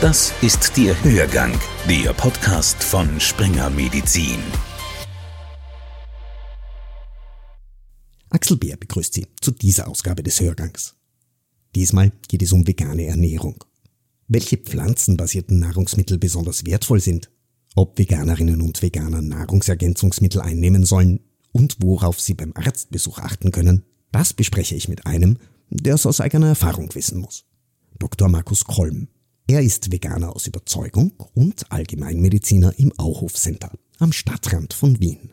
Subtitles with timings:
[0.00, 1.52] Das ist der Hörgang,
[1.86, 4.38] der Podcast von Springer Medizin.
[8.30, 10.96] Axel Bär begrüßt Sie zu dieser Ausgabe des Hörgangs.
[11.74, 13.62] Diesmal geht es um vegane Ernährung.
[14.26, 17.30] Welche pflanzenbasierten Nahrungsmittel besonders wertvoll sind,
[17.74, 21.20] ob Veganerinnen und Veganer Nahrungsergänzungsmittel einnehmen sollen
[21.52, 25.36] und worauf sie beim Arztbesuch achten können, das bespreche ich mit einem,
[25.68, 27.44] der es aus eigener Erfahrung wissen muss.
[27.98, 28.30] Dr.
[28.30, 29.08] Markus Kolm.
[29.50, 35.32] Er ist Veganer aus Überzeugung und Allgemeinmediziner im Auhof Center am Stadtrand von Wien.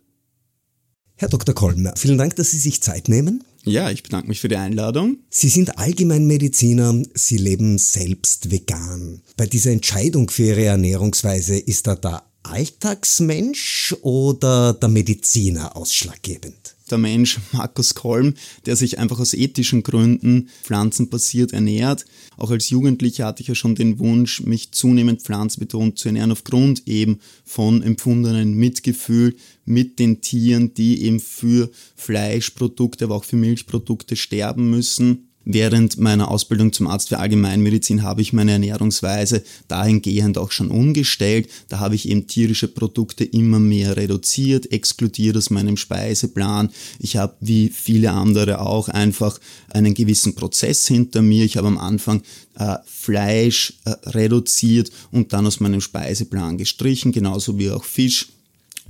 [1.17, 1.53] Herr Dr.
[1.53, 3.43] Kolm, vielen Dank, dass Sie sich Zeit nehmen.
[3.63, 5.19] Ja, ich bedanke mich für die Einladung.
[5.29, 9.21] Sie sind Allgemeinmediziner, Sie leben selbst vegan.
[9.35, 16.75] Bei dieser Entscheidung für Ihre Ernährungsweise ist da der Alltagsmensch oder der Mediziner ausschlaggebend?
[16.87, 18.33] Der Mensch Markus Kolm,
[18.65, 22.05] der sich einfach aus ethischen Gründen pflanzenbasiert ernährt.
[22.37, 26.87] Auch als Jugendlicher hatte ich ja schon den Wunsch, mich zunehmend pflanzenbetont zu ernähren, aufgrund
[26.87, 34.15] eben von empfundenen Mitgefühl mit den Tieren, die eben für Fleischprodukte, aber auch für Milchprodukte
[34.15, 35.26] sterben müssen.
[35.49, 41.47] Während meiner Ausbildung zum Arzt für Allgemeinmedizin habe ich meine Ernährungsweise dahingehend auch schon umgestellt.
[41.69, 46.69] Da habe ich eben tierische Produkte immer mehr reduziert, exkludiert aus meinem Speiseplan.
[46.99, 49.39] Ich habe wie viele andere auch einfach
[49.69, 51.45] einen gewissen Prozess hinter mir.
[51.45, 52.23] Ich habe am Anfang
[52.55, 58.27] äh, Fleisch äh, reduziert und dann aus meinem Speiseplan gestrichen, genauso wie auch Fisch.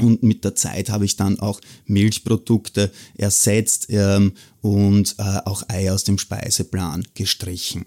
[0.02, 5.94] Und mit der Zeit habe ich dann auch Milchprodukte ersetzt ähm, und äh, auch Eier
[5.94, 7.86] aus dem Speiseplan gestrichen.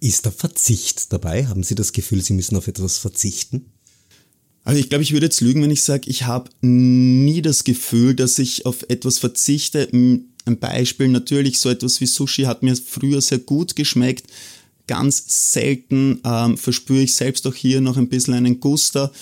[0.00, 1.46] Ist da Verzicht dabei?
[1.46, 3.72] Haben Sie das Gefühl, Sie müssen auf etwas verzichten?
[4.66, 8.16] Also ich glaube, ich würde jetzt lügen, wenn ich sage, ich habe nie das Gefühl,
[8.16, 9.88] dass ich auf etwas verzichte.
[9.92, 14.26] Ein Beispiel natürlich, so etwas wie Sushi hat mir früher sehr gut geschmeckt.
[14.88, 19.12] Ganz selten ähm, verspüre ich selbst auch hier noch ein bisschen einen Guster.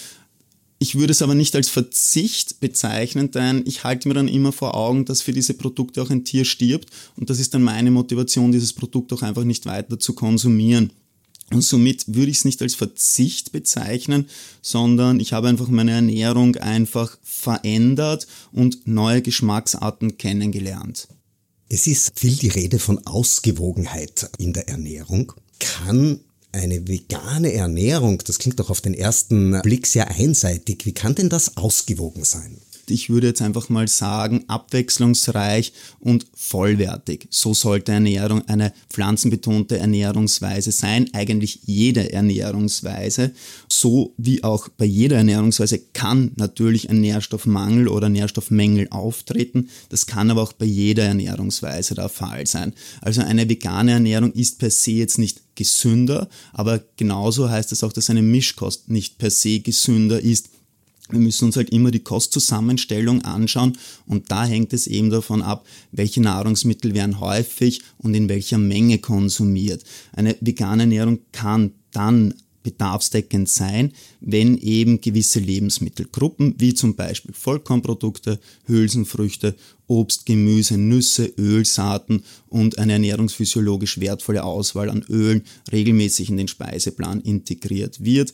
[0.85, 4.75] Ich würde es aber nicht als Verzicht bezeichnen, denn ich halte mir dann immer vor
[4.75, 8.53] Augen, dass für diese Produkte auch ein Tier stirbt und das ist dann meine Motivation,
[8.53, 10.93] dieses Produkt auch einfach nicht weiter zu konsumieren.
[11.51, 14.27] Und somit würde ich es nicht als Verzicht bezeichnen,
[14.61, 21.09] sondern ich habe einfach meine Ernährung einfach verändert und neue Geschmacksarten kennengelernt.
[21.71, 25.33] Es ist viel die Rede von Ausgewogenheit in der Ernährung.
[25.61, 26.21] Kann
[26.55, 30.87] eine vegane Ernährung, das klingt doch auf den ersten Blick sehr einseitig.
[30.87, 32.59] Wie kann denn das ausgewogen sein?
[32.91, 37.27] Ich würde jetzt einfach mal sagen, abwechslungsreich und vollwertig.
[37.31, 43.33] So sollte Ernährung eine pflanzenbetonte Ernährungsweise sein, eigentlich jede Ernährungsweise.
[43.69, 49.69] So wie auch bei jeder Ernährungsweise kann natürlich ein Nährstoffmangel oder Nährstoffmängel auftreten.
[49.89, 52.73] Das kann aber auch bei jeder Ernährungsweise der Fall sein.
[53.01, 57.93] Also eine vegane Ernährung ist per se jetzt nicht gesünder, aber genauso heißt es auch,
[57.93, 60.49] dass eine Mischkost nicht per se gesünder ist
[61.11, 63.77] wir müssen uns halt immer die Kostzusammenstellung anschauen
[64.07, 68.99] und da hängt es eben davon ab, welche Nahrungsmittel werden häufig und in welcher Menge
[68.99, 69.85] konsumiert.
[70.13, 72.35] Eine vegane Ernährung kann dann
[72.65, 79.55] bedarfsdeckend sein, wenn eben gewisse Lebensmittelgruppen wie zum Beispiel Vollkornprodukte, Hülsenfrüchte,
[79.87, 87.21] Obst, Gemüse, Nüsse, Ölsaaten und eine ernährungsphysiologisch wertvolle Auswahl an Ölen regelmäßig in den Speiseplan
[87.21, 88.33] integriert wird.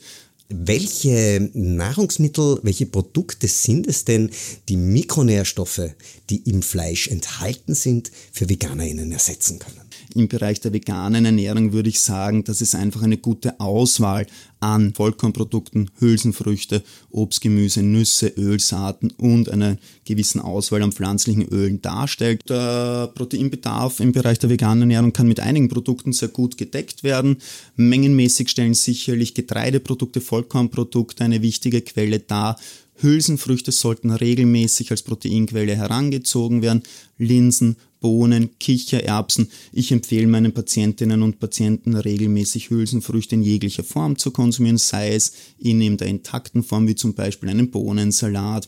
[0.53, 4.29] Welche Nahrungsmittel, welche Produkte sind es denn,
[4.67, 5.91] die Mikronährstoffe,
[6.29, 9.81] die im Fleisch enthalten sind, für VeganerInnen ersetzen können?
[10.13, 14.27] Im Bereich der veganen Ernährung würde ich sagen, dass es einfach eine gute Auswahl
[14.61, 22.47] an Vollkornprodukten, Hülsenfrüchte, Obst, Gemüse, Nüsse, Ölsaaten und einer gewissen Auswahl an pflanzlichen Ölen darstellt.
[22.49, 27.37] Der Proteinbedarf im Bereich der veganen Ernährung kann mit einigen Produkten sehr gut gedeckt werden.
[27.75, 32.57] Mengenmäßig stellen sicherlich Getreideprodukte, Vollkornprodukte eine wichtige Quelle dar.
[33.01, 36.83] Hülsenfrüchte sollten regelmäßig als Proteinquelle herangezogen werden.
[37.17, 39.49] Linsen, Bohnen, Kichererbsen.
[39.71, 45.33] Ich empfehle meinen Patientinnen und Patienten regelmäßig Hülsenfrüchte in jeglicher Form zu konsumieren, sei es
[45.57, 48.67] in der intakten Form wie zum Beispiel einen Bohnensalat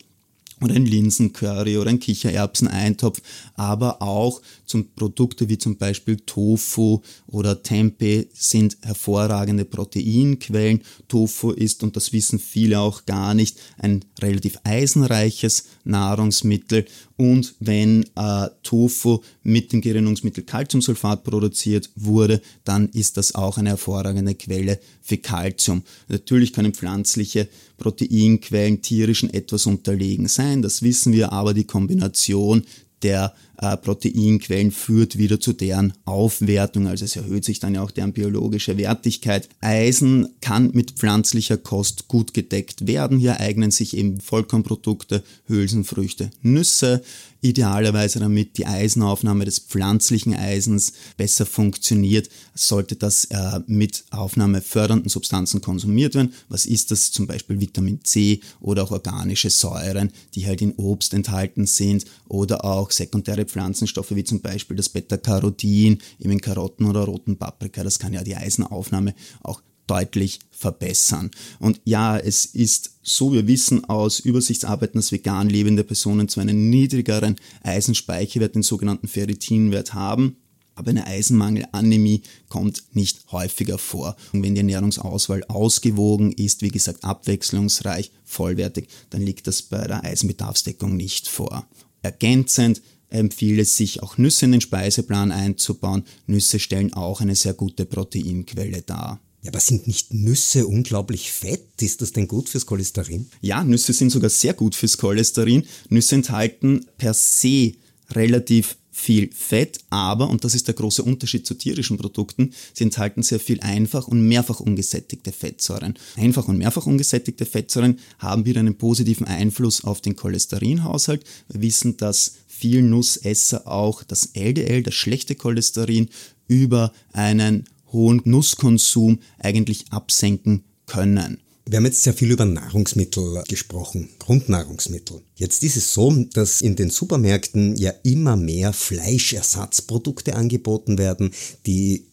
[0.64, 3.22] oder ein Linsencurry oder ein Kichererbseneintopf,
[3.56, 10.82] aber auch zum Produkte wie zum Beispiel Tofu oder Tempeh sind hervorragende Proteinquellen.
[11.08, 16.86] Tofu ist, und das wissen viele auch gar nicht, ein relativ eisenreiches Nahrungsmittel
[17.18, 23.70] und wenn äh, Tofu mit dem Gerinnungsmittel Calciumsulfat produziert wurde, dann ist das auch eine
[23.70, 25.84] hervorragende Quelle für Calcium.
[26.08, 27.48] Natürlich können pflanzliche
[27.84, 32.64] Proteinquellen tierischen etwas unterlegen sein, das wissen wir, aber die Kombination
[33.04, 33.34] der
[33.64, 38.12] äh, Proteinquellen führt wieder zu deren Aufwertung, also es erhöht sich dann ja auch deren
[38.12, 39.48] biologische Wertigkeit.
[39.62, 43.18] Eisen kann mit pflanzlicher Kost gut gedeckt werden.
[43.18, 47.02] Hier eignen sich eben Vollkornprodukte, Hülsenfrüchte, Nüsse,
[47.44, 55.62] idealerweise damit die Eisenaufnahme des pflanzlichen Eisens besser funktioniert, sollte das äh, mit aufnahmefördernden Substanzen
[55.62, 56.34] konsumiert werden.
[56.48, 57.12] Was ist das?
[57.12, 62.64] Zum Beispiel Vitamin C oder auch organische Säuren, die halt in Obst enthalten sind oder
[62.64, 67.84] auch sekundäre Pflanzenstoffe wie zum Beispiel das Beta-Carotin in Karotten oder roten Paprika.
[67.84, 69.14] Das kann ja die Eisenaufnahme
[69.44, 71.30] auch deutlich verbessern.
[71.60, 76.70] Und ja, es ist so, wir wissen aus Übersichtsarbeiten, dass vegan lebende Personen zwar einen
[76.70, 80.38] niedrigeren Eisenspeicherwert, den sogenannten Ferritinwert haben,
[80.76, 84.16] aber eine Eisenmangelanämie kommt nicht häufiger vor.
[84.32, 90.04] Und wenn die Ernährungsauswahl ausgewogen ist, wie gesagt abwechslungsreich, vollwertig, dann liegt das bei der
[90.04, 91.68] Eisenbedarfsdeckung nicht vor.
[92.02, 92.82] Ergänzend
[93.14, 96.04] empfiehlt es sich auch Nüsse in den Speiseplan einzubauen.
[96.28, 99.20] Nüsse stellen auch eine sehr gute Proteinquelle dar.
[99.42, 101.82] Ja, aber sind nicht Nüsse unglaublich fett?
[101.82, 103.30] Ist das denn gut fürs Cholesterin?
[103.42, 105.66] Ja, Nüsse sind sogar sehr gut fürs Cholesterin.
[105.90, 107.74] Nüsse enthalten per se
[108.12, 113.24] relativ viel Fett, aber, und das ist der große Unterschied zu tierischen Produkten, sie enthalten
[113.24, 115.96] sehr viel einfach und mehrfach ungesättigte Fettsäuren.
[116.16, 121.26] Einfach und mehrfach ungesättigte Fettsäuren haben wieder einen positiven Einfluss auf den Cholesterinhaushalt.
[121.50, 126.10] Wir wissen, dass vielen Nussesser auch das LDL, das schlechte Cholesterin,
[126.48, 131.43] über einen hohen Nusskonsum eigentlich absenken können.
[131.66, 135.22] Wir haben jetzt sehr viel über Nahrungsmittel gesprochen, Grundnahrungsmittel.
[135.36, 141.32] Jetzt ist es so, dass in den Supermärkten ja immer mehr Fleischersatzprodukte angeboten werden,
[141.66, 142.06] die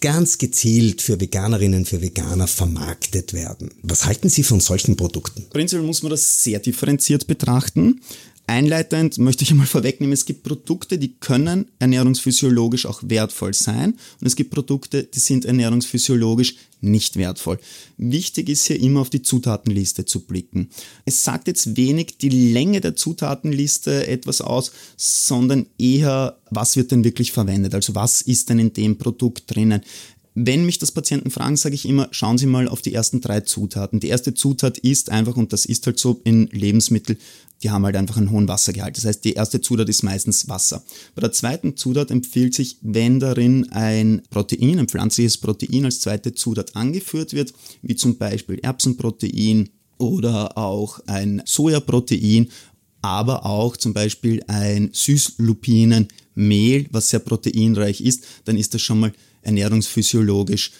[0.00, 3.70] ganz gezielt für Veganerinnen, für Veganer vermarktet werden.
[3.82, 5.46] Was halten Sie von solchen Produkten?
[5.50, 8.00] Prinzipiell muss man das sehr differenziert betrachten.
[8.48, 13.92] Einleitend möchte ich einmal vorwegnehmen, es gibt Produkte, die können ernährungsphysiologisch auch wertvoll sein
[14.22, 17.58] und es gibt Produkte, die sind ernährungsphysiologisch nicht wertvoll.
[17.98, 20.70] Wichtig ist hier immer auf die Zutatenliste zu blicken.
[21.04, 27.04] Es sagt jetzt wenig die Länge der Zutatenliste etwas aus, sondern eher, was wird denn
[27.04, 29.82] wirklich verwendet, also was ist denn in dem Produkt drinnen.
[30.40, 33.40] Wenn mich das Patienten fragen, sage ich immer, schauen Sie mal auf die ersten drei
[33.40, 33.98] Zutaten.
[33.98, 37.18] Die erste Zutat ist einfach, und das ist halt so in Lebensmitteln,
[37.64, 38.96] die haben halt einfach einen hohen Wassergehalt.
[38.96, 40.84] Das heißt, die erste Zutat ist meistens Wasser.
[41.16, 46.32] Bei der zweiten Zutat empfiehlt sich, wenn darin ein Protein, ein pflanzliches Protein als zweite
[46.32, 47.52] Zutat angeführt wird,
[47.82, 52.46] wie zum Beispiel Erbsenprotein oder auch ein Sojaprotein,
[53.02, 59.12] aber auch zum Beispiel ein Süßlupinenmehl, was sehr proteinreich ist, dann ist das schon mal
[59.48, 60.72] ernährungsphysiologisch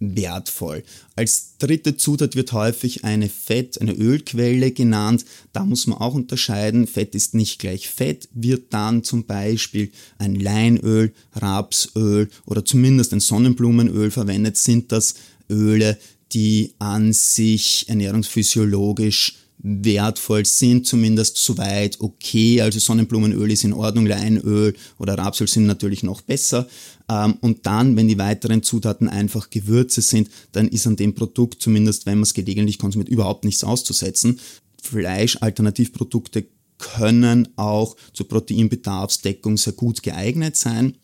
[0.00, 0.82] wertvoll.
[1.16, 5.24] Als dritte Zutat wird häufig eine Fett, eine Ölquelle genannt.
[5.52, 6.86] Da muss man auch unterscheiden.
[6.86, 13.20] Fett ist nicht gleich Fett, wird dann zum Beispiel ein Leinöl, Rapsöl oder zumindest ein
[13.20, 15.14] Sonnenblumenöl verwendet, sind das
[15.48, 15.96] Öle,
[16.32, 22.60] die an sich ernährungsphysiologisch wertvoll sind, zumindest soweit okay.
[22.60, 26.68] Also Sonnenblumenöl ist in Ordnung, Leinöl oder Rapsöl sind natürlich noch besser.
[27.08, 31.62] Ähm, und dann, wenn die weiteren Zutaten einfach Gewürze sind, dann ist an dem Produkt,
[31.62, 34.38] zumindest wenn man es gelegentlich konsumiert, überhaupt nichts auszusetzen.
[34.82, 36.46] Fleisch-Alternativprodukte
[36.78, 40.96] können auch zur Proteinbedarfsdeckung sehr gut geeignet sein.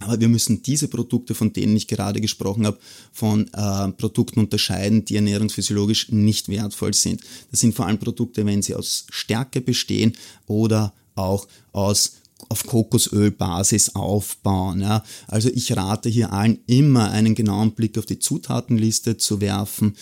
[0.00, 2.78] Aber wir müssen diese Produkte, von denen ich gerade gesprochen habe,
[3.12, 7.22] von äh, Produkten unterscheiden, die ernährungsphysiologisch nicht wertvoll sind.
[7.50, 10.12] Das sind vor allem Produkte, wenn sie aus Stärke bestehen
[10.46, 12.12] oder auch aus
[12.48, 14.80] auf Kokosölbasis aufbauen.
[14.80, 15.02] Ja.
[15.26, 19.96] Also ich rate hier allen immer einen genauen Blick auf die Zutatenliste zu werfen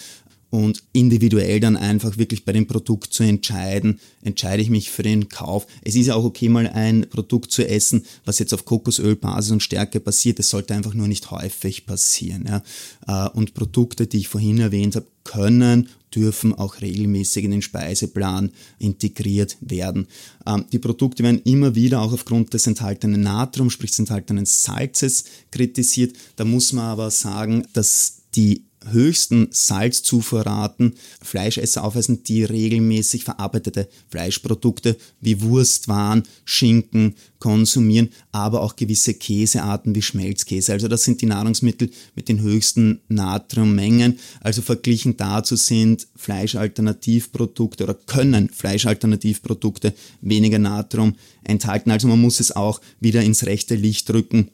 [0.50, 5.29] und individuell dann einfach wirklich bei dem Produkt zu entscheiden, entscheide ich mich für den
[5.29, 5.67] Kauf.
[5.83, 9.62] Es ist ja auch okay, mal ein Produkt zu essen, was jetzt auf Kokosölbasis und
[9.62, 10.38] Stärke basiert.
[10.38, 12.47] Es sollte einfach nur nicht häufig passieren.
[12.49, 13.26] Ja.
[13.26, 18.50] Äh, und Produkte, die ich vorhin erwähnt habe, können, dürfen auch regelmäßig in den Speiseplan
[18.79, 20.07] integriert werden.
[20.47, 25.25] Ähm, die Produkte werden immer wieder auch aufgrund des enthaltenen Natrium, sprich des enthaltenen Salzes,
[25.50, 26.17] kritisiert.
[26.37, 34.97] Da muss man aber sagen, dass die höchsten Salzzufuhrraten Fleischesser aufweisen, die regelmäßig verarbeitete Fleischprodukte
[35.21, 40.73] wie Wurstwaren, Schinken konsumieren, aber auch gewisse Käsearten wie Schmelzkäse.
[40.73, 44.19] Also das sind die Nahrungsmittel mit den höchsten Natriummengen.
[44.40, 51.14] Also verglichen dazu sind Fleischalternativprodukte oder können Fleischalternativprodukte weniger Natrium
[51.45, 51.90] enthalten.
[51.90, 54.50] Also man muss es auch wieder ins rechte Licht rücken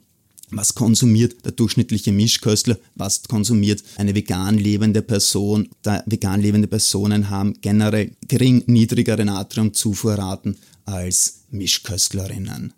[0.53, 5.69] was konsumiert der durchschnittliche Mischköstler, was konsumiert eine vegan lebende Person.
[5.83, 12.73] Da vegan lebende Personen haben generell gering niedrigere Natriumzufuhrraten als Mischköstlerinnen.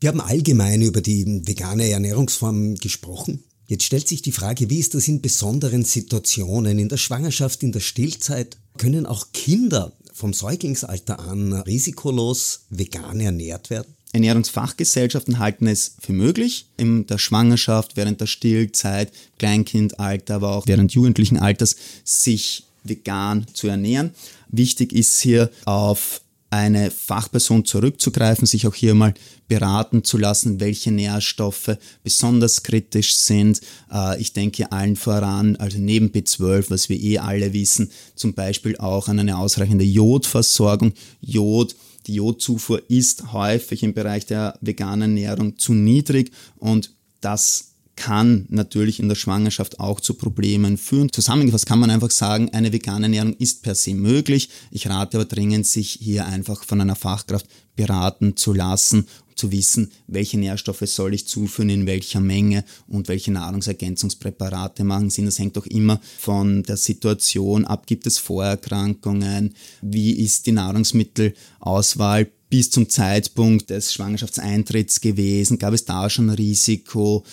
[0.00, 3.42] Wir haben allgemein über die vegane Ernährungsform gesprochen.
[3.66, 7.72] Jetzt stellt sich die Frage, wie ist das in besonderen Situationen, in der Schwangerschaft, in
[7.72, 8.58] der Stillzeit?
[8.76, 13.93] Können auch Kinder vom Säuglingsalter an risikolos vegan ernährt werden?
[14.14, 20.92] Ernährungsfachgesellschaften halten es für möglich, in der Schwangerschaft, während der Stillzeit, Kleinkindalter, aber auch während
[20.92, 24.12] jugendlichen Alters sich vegan zu ernähren.
[24.48, 29.14] Wichtig ist hier auf eine Fachperson zurückzugreifen, sich auch hier mal
[29.48, 33.60] beraten zu lassen, welche Nährstoffe besonders kritisch sind.
[33.92, 38.76] Äh, ich denke allen voran, also neben B12, was wir eh alle wissen, zum Beispiel
[38.76, 40.92] auch an eine ausreichende Jodversorgung.
[41.20, 41.74] Jod
[42.08, 49.08] Jodzufuhr ist häufig im Bereich der veganen Ernährung zu niedrig und das kann natürlich in
[49.08, 51.12] der Schwangerschaft auch zu Problemen führen.
[51.12, 54.48] Zusammengefasst kann man einfach sagen, eine vegane Ernährung ist per se möglich.
[54.70, 57.46] Ich rate aber dringend, sich hier einfach von einer Fachkraft
[57.76, 59.06] beraten zu lassen,
[59.36, 65.26] zu wissen, welche Nährstoffe soll ich zuführen, in welcher Menge und welche Nahrungsergänzungspräparate machen Sinn.
[65.26, 67.86] Das hängt auch immer von der Situation ab.
[67.86, 69.54] Gibt es Vorerkrankungen?
[69.82, 72.30] Wie ist die Nahrungsmittelauswahl?
[72.50, 75.58] bis zum Zeitpunkt des Schwangerschaftseintritts gewesen?
[75.58, 77.24] Gab es da schon Risiko?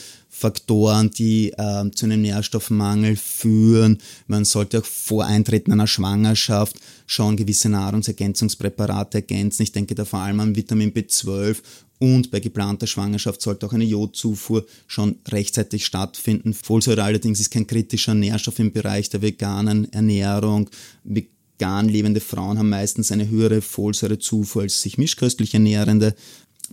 [0.42, 4.00] Faktoren, die äh, zu einem Nährstoffmangel führen.
[4.26, 9.62] Man sollte auch vor Eintreten einer Schwangerschaft schon gewisse Nahrungsergänzungspräparate ergänzen.
[9.62, 11.58] Ich denke da vor allem an Vitamin B12
[12.02, 16.56] und bei geplanter Schwangerschaft sollte auch eine Jodzufuhr schon rechtzeitig stattfinden.
[16.56, 20.68] Folsäure allerdings ist kein kritischer Nährstoff im Bereich der veganen Ernährung.
[21.04, 26.16] Vegan lebende Frauen haben meistens eine höhere Folsäurezufuhr als sich mischköstlich ernährende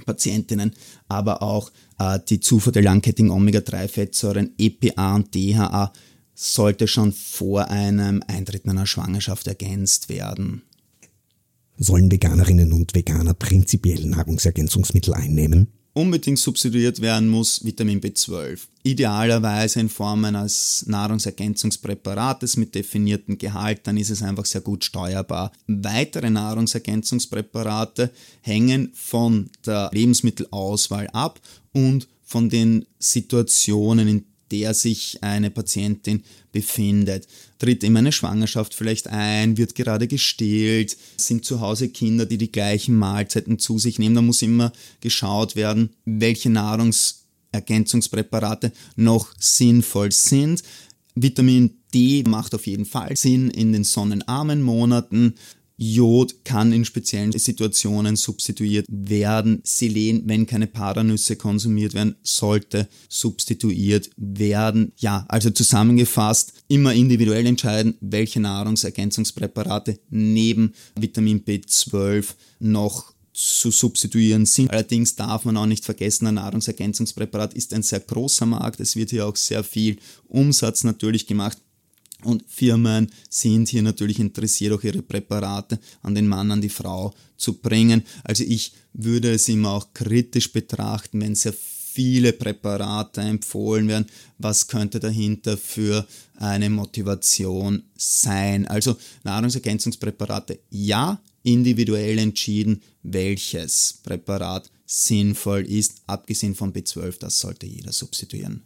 [0.06, 0.72] Patientinnen,
[1.08, 5.92] aber auch äh, die Zufuhr der langkettigen Omega-3-Fettsäuren EPA und DHA
[6.34, 10.62] sollte schon vor einem Eintritt einer Schwangerschaft ergänzt werden.
[11.78, 15.68] Sollen Veganerinnen und Veganer prinzipiell Nahrungsergänzungsmittel einnehmen?
[15.98, 18.60] unbedingt substituiert werden muss, Vitamin B12.
[18.84, 25.50] Idealerweise in Form eines Nahrungsergänzungspräparates mit definiertem Gehalt, dann ist es einfach sehr gut steuerbar.
[25.66, 31.40] Weitere Nahrungsergänzungspräparate hängen von der Lebensmittelauswahl ab
[31.72, 37.26] und von den Situationen, in der sich eine Patientin befindet.
[37.58, 42.52] Tritt in eine Schwangerschaft vielleicht ein, wird gerade gestillt, sind zu Hause Kinder, die die
[42.52, 44.14] gleichen Mahlzeiten zu sich nehmen.
[44.14, 50.62] Da muss immer geschaut werden, welche Nahrungsergänzungspräparate noch sinnvoll sind.
[51.14, 55.34] Vitamin D macht auf jeden Fall Sinn in den sonnenarmen Monaten.
[55.80, 59.60] Jod kann in speziellen Situationen substituiert werden.
[59.62, 64.92] Selen, wenn keine Paranüsse konsumiert werden, sollte substituiert werden.
[64.96, 74.72] Ja, also zusammengefasst, immer individuell entscheiden, welche Nahrungsergänzungspräparate neben Vitamin B12 noch zu substituieren sind.
[74.72, 78.80] Allerdings darf man auch nicht vergessen, ein Nahrungsergänzungspräparat ist ein sehr großer Markt.
[78.80, 81.56] Es wird hier auch sehr viel Umsatz natürlich gemacht.
[82.24, 87.14] Und Firmen sind hier natürlich interessiert, auch ihre Präparate an den Mann, an die Frau
[87.36, 88.02] zu bringen.
[88.24, 91.54] Also ich würde es immer auch kritisch betrachten, wenn sehr
[91.98, 94.06] viele Präparate empfohlen werden.
[94.38, 96.06] Was könnte dahinter für
[96.36, 98.66] eine Motivation sein?
[98.66, 106.02] Also Nahrungsergänzungspräparate, ja, individuell entschieden, welches Präparat sinnvoll ist.
[106.06, 108.62] Abgesehen von B12, das sollte jeder substituieren.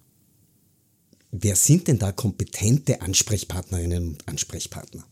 [1.35, 5.03] Wer sind denn da kompetente Ansprechpartnerinnen und Ansprechpartner?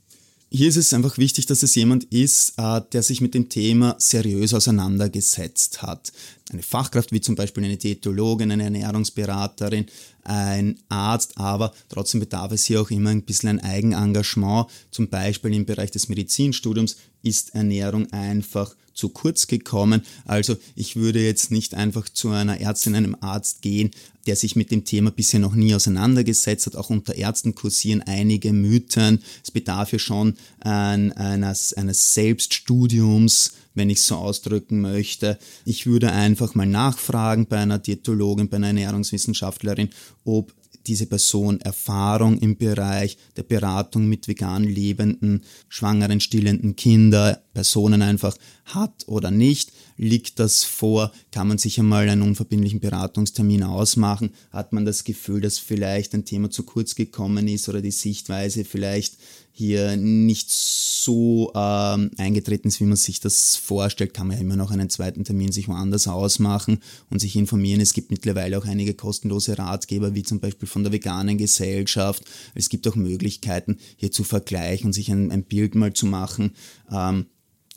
[0.50, 3.96] Hier ist es einfach wichtig, dass es jemand ist, äh, der sich mit dem Thema
[3.98, 6.12] seriös auseinandergesetzt hat.
[6.52, 9.86] Eine Fachkraft wie zum Beispiel eine Diätologin, eine Ernährungsberaterin,
[10.24, 14.66] ein Arzt, aber trotzdem bedarf es hier auch immer ein bisschen ein Eigenengagement.
[14.90, 20.02] Zum Beispiel im Bereich des Medizinstudiums ist Ernährung einfach zu kurz gekommen.
[20.26, 23.90] Also ich würde jetzt nicht einfach zu einer Ärztin, einem Arzt gehen,
[24.26, 26.76] der sich mit dem Thema bisher noch nie auseinandergesetzt hat.
[26.76, 29.23] Auch unter Ärzten kursieren einige Mythen.
[29.42, 35.38] Es bedarf ja schon eines, eines Selbststudiums, wenn ich es so ausdrücken möchte.
[35.64, 39.88] Ich würde einfach mal nachfragen bei einer Diätologin, bei einer Ernährungswissenschaftlerin,
[40.25, 40.52] ob
[40.87, 48.37] diese Person Erfahrung im Bereich der Beratung mit vegan lebenden, schwangeren, stillenden Kinder, Personen einfach
[48.64, 49.72] hat oder nicht.
[50.02, 51.12] Liegt das vor?
[51.30, 54.30] Kann man sich einmal einen unverbindlichen Beratungstermin ausmachen?
[54.50, 58.64] Hat man das Gefühl, dass vielleicht ein Thema zu kurz gekommen ist oder die Sichtweise
[58.64, 59.19] vielleicht
[59.52, 64.57] hier nicht so ähm, eingetreten ist, wie man sich das vorstellt, kann man ja immer
[64.57, 66.78] noch einen zweiten Termin sich woanders ausmachen
[67.11, 67.83] und sich informieren.
[67.83, 72.25] Es gibt mittlerweile auch einige kostenlose Ratgeber, wie zum Beispiel von der veganen Gesellschaft.
[72.54, 76.52] Es gibt auch Möglichkeiten, hier zu vergleichen und sich ein, ein Bild mal zu machen.
[76.90, 77.26] Ähm,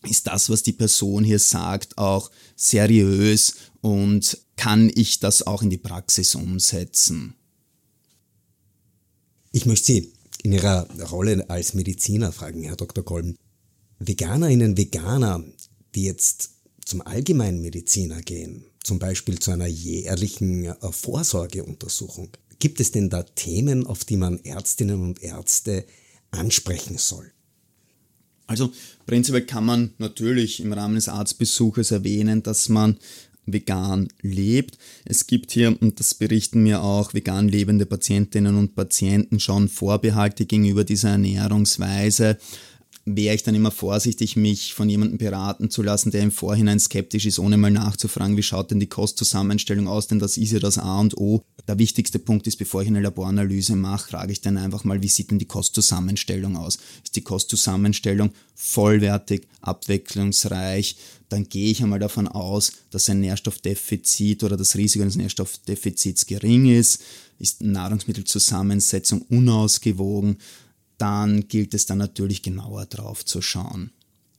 [0.07, 5.69] ist das, was die Person hier sagt, auch seriös und kann ich das auch in
[5.69, 7.35] die Praxis umsetzen?
[9.51, 13.03] Ich möchte Sie in Ihrer Rolle als Mediziner fragen, Herr Dr.
[13.03, 13.35] Kolben.
[13.99, 15.43] Veganerinnen, Veganer,
[15.95, 16.51] die jetzt
[16.85, 22.29] zum Allgemeinmediziner gehen, zum Beispiel zu einer jährlichen äh, Vorsorgeuntersuchung,
[22.59, 25.85] gibt es denn da Themen, auf die man Ärztinnen und Ärzte
[26.31, 27.31] ansprechen soll?
[28.47, 28.71] Also
[29.05, 32.97] prinzipiell kann man natürlich im Rahmen des Arztbesuches erwähnen, dass man
[33.45, 34.77] vegan lebt.
[35.05, 40.45] Es gibt hier, und das berichten mir auch vegan lebende Patientinnen und Patienten, schon Vorbehalte
[40.45, 42.37] gegenüber dieser Ernährungsweise
[43.05, 47.25] wäre ich dann immer vorsichtig, mich von jemandem beraten zu lassen, der im Vorhinein skeptisch
[47.25, 50.77] ist, ohne mal nachzufragen, wie schaut denn die Kostzusammenstellung aus, denn das ist ja das
[50.77, 51.43] A und O.
[51.67, 55.09] Der wichtigste Punkt ist, bevor ich eine Laboranalyse mache, frage ich dann einfach mal, wie
[55.09, 56.77] sieht denn die Kostzusammenstellung aus?
[57.03, 60.95] Ist die Kostzusammenstellung vollwertig, abwechslungsreich?
[61.27, 66.67] Dann gehe ich einmal davon aus, dass ein Nährstoffdefizit oder das Risiko eines Nährstoffdefizits gering
[66.67, 67.01] ist.
[67.39, 70.37] Ist Nahrungsmittelzusammensetzung unausgewogen?
[71.03, 73.91] Dann gilt es dann natürlich genauer drauf zu schauen.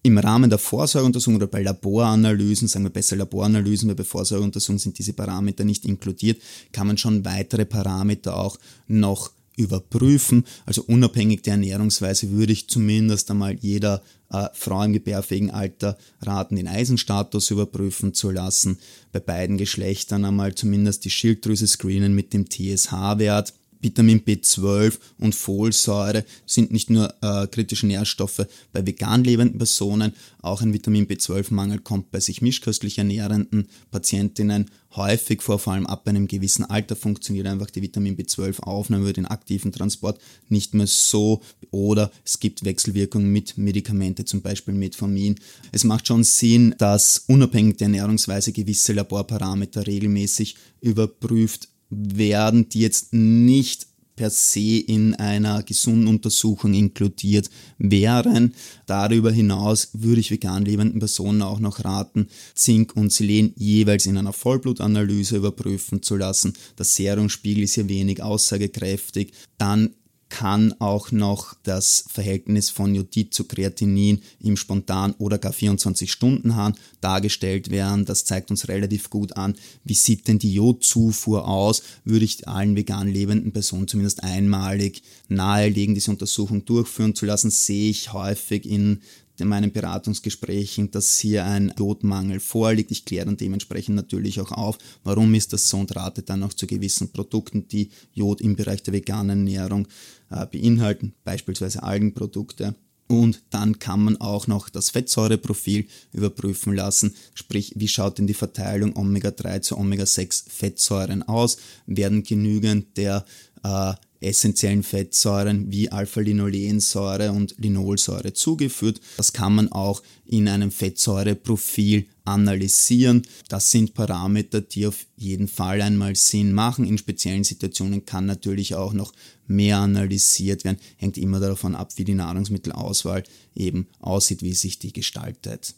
[0.02, 4.98] Im Rahmen der Vorsorgeuntersuchung oder bei Laboranalysen, sagen wir besser Laboranalysen, weil bei Vorsorgeuntersuchungen sind
[4.98, 6.40] diese Parameter nicht inkludiert,
[6.72, 10.44] kann man schon weitere Parameter auch noch überprüfen.
[10.64, 16.56] Also unabhängig der Ernährungsweise würde ich zumindest einmal jeder äh, Frau im gebärfähigen Alter raten,
[16.56, 18.78] den Eisenstatus überprüfen zu lassen.
[19.12, 23.52] Bei beiden Geschlechtern einmal zumindest die Schilddrüse screenen mit dem TSH-Wert
[23.84, 30.60] Vitamin B12 und Folsäure sind nicht nur äh, kritische Nährstoffe bei vegan lebenden Personen, auch
[30.60, 36.28] ein Vitamin B12-Mangel kommt bei sich mischköstlich ernährenden Patientinnen häufig vor, vor allem ab einem
[36.28, 42.10] gewissen Alter funktioniert einfach die Vitamin B12-Aufnahme über den aktiven Transport nicht mehr so oder
[42.24, 45.36] es gibt Wechselwirkungen mit Medikamente, zum Beispiel Metformin.
[45.72, 53.12] Es macht schon Sinn, dass unabhängig der Ernährungsweise gewisse Laborparameter regelmäßig überprüft werden, die jetzt
[53.12, 53.86] nicht
[54.16, 58.54] per se in einer gesunden Untersuchung inkludiert wären.
[58.86, 64.16] Darüber hinaus würde ich vegan lebenden Personen auch noch raten, Zink und Selen jeweils in
[64.16, 66.52] einer Vollblutanalyse überprüfen zu lassen.
[66.78, 69.32] Der Serumspiegel ist hier wenig aussagekräftig.
[69.58, 69.94] Dann
[70.38, 77.70] kann auch noch das Verhältnis von Jodid zu Kreatinin im Spontan- oder gar 24-Stunden-Hahn dargestellt
[77.70, 78.04] werden.
[78.04, 81.84] Das zeigt uns relativ gut an, wie sieht denn die Jodzufuhr aus.
[82.04, 87.90] Würde ich allen vegan lebenden Personen zumindest einmalig nahelegen, diese Untersuchung durchführen zu lassen, sehe
[87.90, 89.02] ich häufig in
[89.40, 92.90] in meinen Beratungsgesprächen, dass hier ein Jodmangel vorliegt.
[92.90, 96.52] Ich kläre dann dementsprechend natürlich auch auf, warum ist das so und rate dann auch
[96.52, 99.88] zu gewissen Produkten, die Jod im Bereich der veganen Ernährung
[100.30, 102.74] äh, beinhalten, beispielsweise Algenprodukte.
[103.06, 108.34] Und dann kann man auch noch das Fettsäureprofil überprüfen lassen, sprich wie schaut denn die
[108.34, 113.26] Verteilung Omega-3 zu Omega-6 Fettsäuren aus, werden genügend der
[113.64, 119.00] äh, essentiellen Fettsäuren wie Alpha-Linolensäure und Linolsäure zugeführt.
[119.16, 123.22] Das kann man auch in einem Fettsäureprofil analysieren.
[123.48, 126.86] Das sind Parameter, die auf jeden Fall einmal Sinn machen.
[126.86, 129.12] In speziellen Situationen kann natürlich auch noch
[129.46, 130.78] mehr analysiert werden.
[130.96, 133.24] Hängt immer davon ab, wie die Nahrungsmittelauswahl
[133.54, 135.74] eben aussieht, wie sich die gestaltet.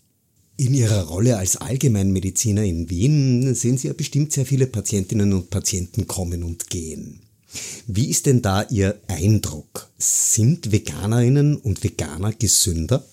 [0.59, 5.51] In Ihrer Rolle als Allgemeinmediziner in Wien sehen Sie ja bestimmt sehr viele Patientinnen und
[5.51, 7.26] Patienten kommen und gehen.
[7.87, 9.89] Wie ist denn da Ihr Eindruck?
[9.99, 13.05] Sind Veganerinnen und Veganer gesünder?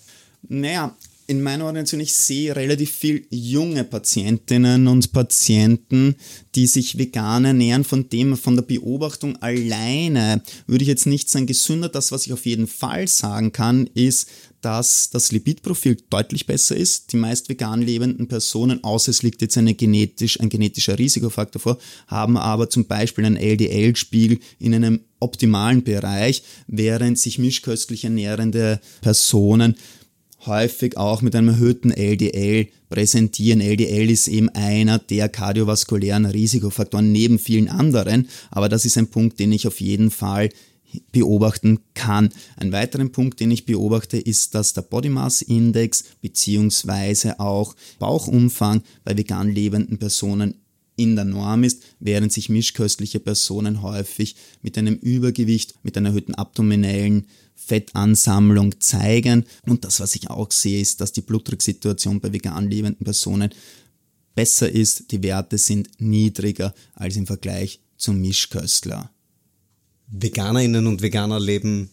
[0.48, 0.96] Naja,
[1.34, 6.16] in meiner Organisation, ich sehe relativ viel junge Patientinnen und Patienten,
[6.54, 7.84] die sich vegan ernähren.
[7.84, 11.90] Von dem, von der Beobachtung alleine würde ich jetzt nicht sagen gesünder.
[11.90, 14.30] Das, was ich auf jeden Fall sagen kann, ist,
[14.62, 17.12] dass das Lipidprofil deutlich besser ist.
[17.12, 21.78] Die meist vegan lebenden Personen, außer es liegt jetzt eine genetisch, ein genetischer Risikofaktor vor,
[22.08, 29.76] haben aber zum Beispiel einen LDL-Spiegel in einem optimalen Bereich, während sich mischköstlich ernährende Personen
[30.46, 33.62] häufig auch mit einem erhöhten LDL präsentieren.
[33.62, 39.40] LDL ist eben einer der kardiovaskulären Risikofaktoren neben vielen anderen, aber das ist ein Punkt,
[39.40, 40.50] den ich auf jeden Fall
[41.12, 42.30] beobachten kann.
[42.58, 48.84] Ein weiterer Punkt, den ich beobachte, ist, dass der Body Mass Index beziehungsweise auch Bauchumfang
[49.04, 50.56] bei vegan lebenden Personen
[50.96, 56.36] in der Norm ist, während sich mischköstliche Personen häufig mit einem Übergewicht, mit einer erhöhten
[56.36, 59.46] abdominellen Fettansammlung zeigen.
[59.66, 63.54] Und das, was ich auch sehe, ist, dass die Blutdrucksituation bei vegan lebenden Personen
[64.36, 65.12] besser ist.
[65.12, 69.10] Die Werte sind niedriger als im Vergleich zum Mischköstler.
[70.08, 71.90] Veganerinnen und Veganer leben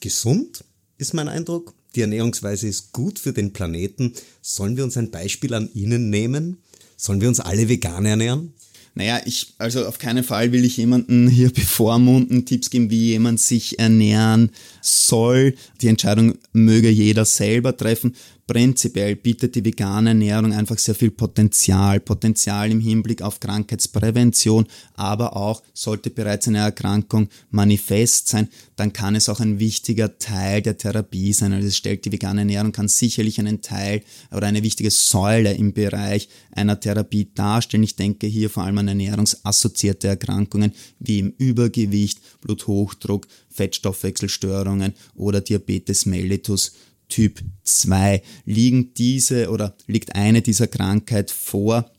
[0.00, 0.64] gesund,
[0.98, 1.74] ist mein Eindruck.
[1.94, 4.14] die Ernährungsweise ist gut für den Planeten.
[4.42, 6.58] Sollen wir uns ein Beispiel an Ihnen nehmen?
[6.96, 8.54] Sollen wir uns alle vegan ernähren?
[9.00, 13.40] Naja, ich, also auf keinen Fall will ich jemanden hier bevormunden, Tipps geben, wie jemand
[13.40, 14.50] sich ernähren
[14.82, 15.54] soll.
[15.80, 18.14] Die Entscheidung möge jeder selber treffen.
[18.50, 22.00] Prinzipiell bietet die vegane Ernährung einfach sehr viel Potenzial.
[22.00, 29.14] Potenzial im Hinblick auf Krankheitsprävention, aber auch sollte bereits eine Erkrankung manifest sein, dann kann
[29.14, 31.52] es auch ein wichtiger Teil der Therapie sein.
[31.52, 35.72] Also es stellt die vegane Ernährung kann sicherlich einen Teil oder eine wichtige Säule im
[35.72, 37.84] Bereich einer Therapie darstellen.
[37.84, 46.04] Ich denke hier vor allem an ernährungsassoziierte Erkrankungen wie im Übergewicht, Bluthochdruck, Fettstoffwechselstörungen oder Diabetes
[46.04, 46.72] mellitus
[47.10, 48.22] Typ 2.
[48.46, 51.90] Liegen diese oder liegt eine dieser Krankheit vor,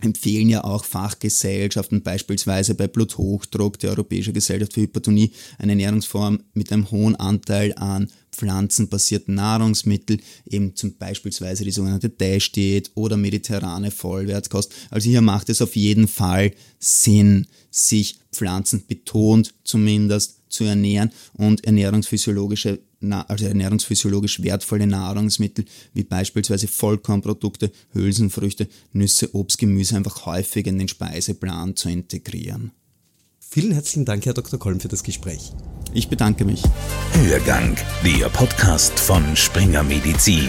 [0.00, 6.72] empfehlen ja auch Fachgesellschaften, beispielsweise bei Bluthochdruck, der Europäische Gesellschaft für Hypertonie, eine Ernährungsform mit
[6.72, 14.72] einem hohen Anteil an pflanzenbasierten Nahrungsmitteln, eben zum beispielsweise die sogenannte Dash-Diät oder mediterrane Vollwertkost.
[14.90, 22.80] Also hier macht es auf jeden Fall Sinn, sich pflanzenbetont zumindest zu ernähren und ernährungsphysiologische
[23.10, 30.88] also ernährungsphysiologisch wertvolle Nahrungsmittel wie beispielsweise Vollkornprodukte, Hülsenfrüchte, Nüsse, Obst, Gemüse einfach häufig in den
[30.88, 32.72] Speiseplan zu integrieren.
[33.40, 34.58] Vielen herzlichen Dank, Herr Dr.
[34.58, 35.52] Kolm, für das Gespräch.
[35.92, 36.62] Ich bedanke mich.
[37.12, 40.48] Hörgang, der Podcast von Springer Medizin.